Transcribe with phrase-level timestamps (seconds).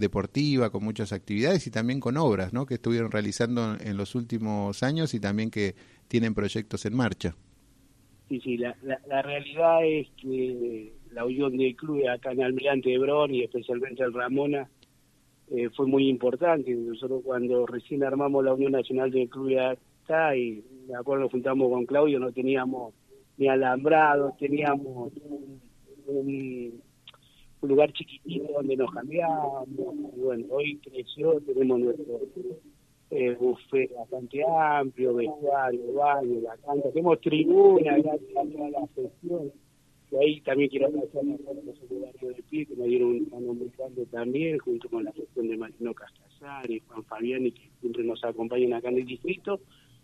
[0.00, 2.66] deportiva, con muchas actividades y también con obras, ¿no?
[2.66, 5.76] Que estuvieron realizando en los últimos años y también que
[6.08, 7.36] tienen proyectos en marcha.
[8.28, 13.34] Sí, sí, la, la, realidad es que la unión de clubes acá en Almirante Hebrón
[13.34, 14.68] y especialmente el Ramona
[15.50, 16.72] eh, fue muy importante.
[16.74, 19.58] Nosotros cuando recién armamos la Unión Nacional de Clubes
[20.04, 22.94] acá y de acuerdo nos juntamos con Claudio, no teníamos
[23.36, 25.12] ni alambrado, teníamos
[26.06, 26.80] un,
[27.68, 29.68] lugar chiquitito donde nos cambiábamos.
[30.16, 32.20] Y bueno, hoy creció, tenemos nuestro
[33.10, 39.52] eh, buffet bastante amplio, vestuario, baño, la canta, tenemos tribuna, gracias a toda la sesión.
[40.12, 43.54] Y ahí también quiero agradecer a los secretarios de pie que me dieron un mano
[43.54, 45.94] muy grande también, junto con la gestión de Marino
[46.68, 49.60] y Juan Fabiani, que siempre nos acompañan acá en el distrito.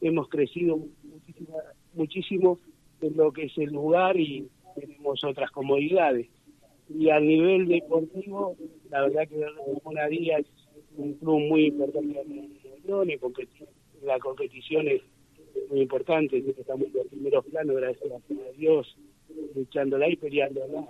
[0.00, 1.56] Hemos crecido muchísimo,
[1.94, 2.58] muchísimo
[3.00, 6.28] en lo que es el lugar y tenemos otras comodidades.
[6.88, 8.56] Y a nivel deportivo,
[8.90, 12.24] la verdad que Ramona Díaz es un club muy importante
[13.06, 13.46] y porque
[14.02, 15.02] la competición es
[15.70, 18.96] muy importante, estamos en los primeros planos, gracias a Dios,
[19.54, 20.86] luchándola y peleándola.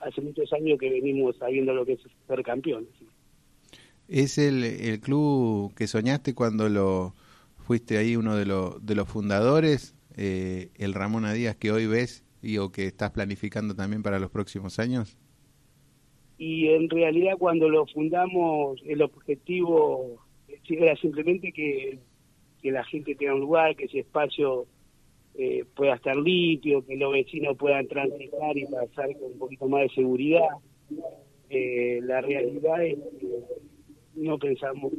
[0.00, 2.88] Hace muchos años que venimos sabiendo lo que es ser campeón.
[4.08, 7.14] ¿Es el, el club que soñaste cuando lo
[7.64, 12.23] fuiste ahí uno de, los de los fundadores, eh, el Ramón Díaz que hoy ves
[12.44, 15.16] y o que estás planificando también para los próximos años?
[16.38, 20.18] Y en realidad cuando lo fundamos el objetivo
[20.68, 21.98] era simplemente que,
[22.60, 24.66] que la gente tenga un lugar, que ese espacio
[25.36, 29.82] eh, pueda estar limpio, que los vecinos puedan transitar y pasar con un poquito más
[29.82, 30.48] de seguridad.
[31.50, 33.28] Eh, la realidad es que
[34.14, 34.92] no pensamos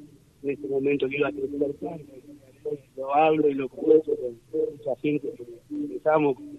[0.43, 2.13] en este momento que iba a crecer tanto.
[2.97, 4.39] Lo hablo y lo conozco con
[4.71, 6.54] mucha gente que con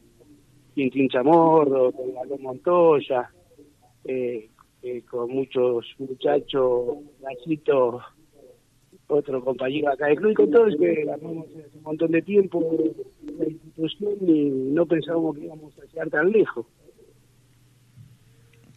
[0.77, 3.31] Quintín Chamorro, con Galo Montoya,
[4.05, 4.51] eh,
[4.83, 8.03] eh, con muchos muchachos, gachitos,
[9.07, 12.63] otro compañero acá del club y con todos que ganamos un montón de tiempo
[13.39, 16.67] la institución y no pensábamos que íbamos a llegar tan lejos.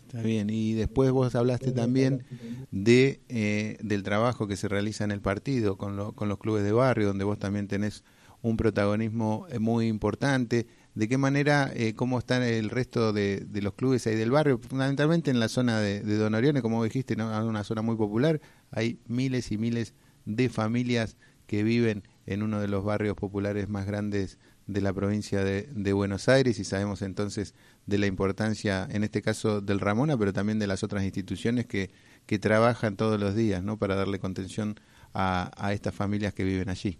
[0.08, 2.24] Está bien, y después vos hablaste también
[2.72, 6.72] de eh, del trabajo que se realiza en el partido con, con los clubes de
[6.72, 8.06] barrio, donde vos también tenés
[8.42, 10.68] un protagonismo eh, muy importante.
[10.96, 14.60] ¿De qué manera, eh, cómo están el resto de, los clubes ahí del barrio?
[14.60, 17.46] Fundamentalmente en la zona de, Don Orione, como dijiste, ¿no?
[17.46, 18.42] una zona muy popular.
[18.72, 19.94] Hay miles y miles
[20.26, 21.18] de familias
[21.48, 26.30] que viven en uno de los barrios populares más grandes de la provincia de, Buenos
[26.30, 27.56] Aires y sabemos entonces
[27.88, 31.90] de la importancia, en este caso del Ramona, pero también de las otras instituciones que,
[32.28, 33.78] que trabajan todos los días ¿no?
[33.78, 34.80] para darle contención
[35.14, 37.00] a estas familias que viven allí.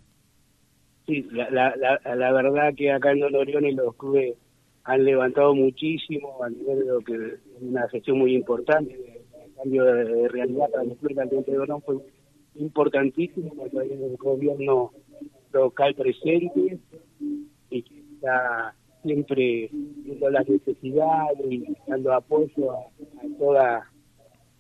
[1.10, 4.36] Sí, la, verdad que acá en y los clubes
[4.84, 7.18] han levantado muchísimo a nivel de lo que
[7.62, 11.96] una gestión muy importante, el cambio de, realidad para los clubes de Dorón fue
[12.58, 14.92] importantísimo cuando hay un gobierno
[15.52, 16.78] local presente
[17.72, 22.86] y que está siempre viendo las necesidades y dando apoyo a,
[23.40, 23.92] toda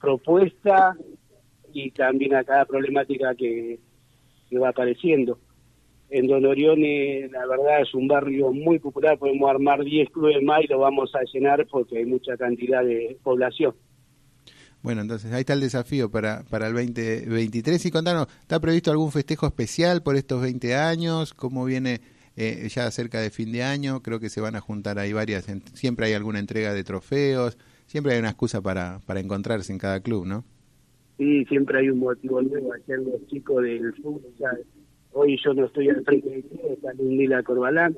[0.02, 0.98] propuesta
[1.74, 3.78] y también a cada problemática que,
[4.60, 5.38] va apareciendo.
[6.10, 10.64] En Don Orione, la verdad, es un barrio muy popular, podemos armar 10 clubes más
[10.64, 13.76] y lo vamos a llenar porque hay mucha cantidad de población.
[14.82, 17.86] Bueno, entonces ahí está el desafío para, para el 2023.
[17.86, 21.34] Y contanos, ¿está previsto algún festejo especial por estos 20 años?
[21.34, 22.00] ¿Cómo viene
[22.38, 24.02] eh, ya cerca de fin de año?
[24.02, 28.14] Creo que se van a juntar ahí varias, siempre hay alguna entrega de trofeos, siempre
[28.14, 30.46] hay una excusa para, para encontrarse en cada club, ¿no?
[31.18, 32.72] Sí, siempre hay un motivo nuevo.
[32.74, 34.64] Ayer los chicos del futsal,
[35.14, 37.98] hoy yo no estoy al frente de ti, está Lindila Corbalán.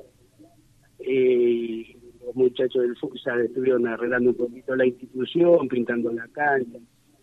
[1.00, 6.78] Eh, los muchachos del futsal estuvieron arreglando un poquito la institución, pintando la cancha,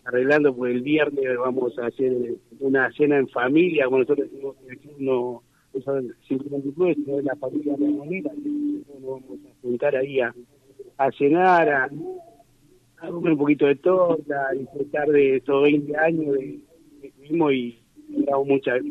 [0.05, 4.95] arreglando, pues el viernes vamos a hacer una cena en familia, como nosotros decimos que
[4.99, 10.33] no eso sino de la familia moneda, nos vamos a juntar ahí a,
[11.17, 11.89] cenar, a,
[13.07, 16.59] comer un poquito de torta, a disfrutar de estos 20 años de,
[17.15, 18.81] tuvimos y damos muchas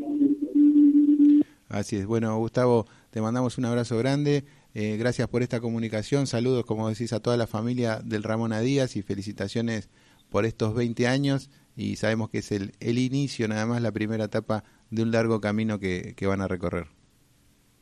[1.68, 2.06] Así es.
[2.06, 4.44] Bueno, Gustavo, te mandamos un abrazo grande.
[4.74, 6.26] Eh, gracias por esta comunicación.
[6.26, 9.90] Saludos, como decís, a toda la familia del Ramón Díaz y felicitaciones
[10.30, 11.50] por estos 20 años.
[11.76, 15.40] Y sabemos que es el, el inicio, nada más, la primera etapa de un largo
[15.40, 16.86] camino que, que van a recorrer.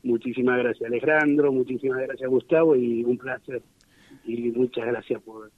[0.03, 1.51] Muchísimas gracias, Alejandro.
[1.51, 2.75] Muchísimas gracias, Gustavo.
[2.75, 3.61] Y un placer.
[4.25, 5.51] Y muchas gracias por,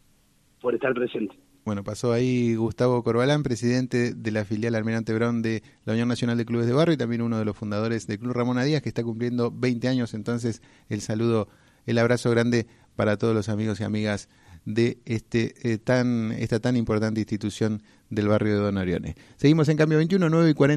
[0.61, 1.35] por estar presente.
[1.69, 6.35] Bueno, pasó ahí Gustavo Corbalán, presidente de la filial Almirante Brown de la Unión Nacional
[6.35, 8.89] de Clubes de Barrio y también uno de los fundadores del Club Ramón Díaz, que
[8.89, 10.15] está cumpliendo 20 años.
[10.15, 11.47] Entonces, el saludo,
[11.85, 14.29] el abrazo grande para todos los amigos y amigas
[14.65, 19.13] de este tan esta tan importante institución del barrio de Don Oriones.
[19.37, 20.67] Seguimos en cambio 21, 9 y 40.